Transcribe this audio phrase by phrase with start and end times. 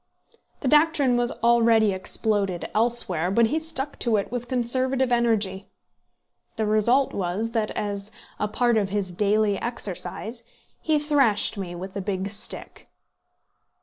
[0.61, 5.65] The doctrine was already exploded elsewhere, but he stuck to it with conservative energy.
[6.55, 8.09] The result was that, as
[8.39, 10.43] a part of his daily exercise,
[10.81, 12.87] he thrashed me with a big stick.